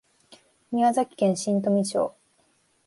[0.71, 2.15] 宮崎県新富町